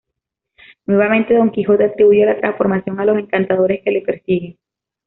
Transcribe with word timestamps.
Nuevamente 0.87 1.35
don 1.35 1.51
Quijote 1.51 1.83
atribuye 1.83 2.25
la 2.25 2.39
transformación 2.39 2.99
a 2.99 3.05
los 3.05 3.19
encantadores 3.19 3.83
que 3.83 3.91
le 3.91 4.01
persiguen. 4.01 4.57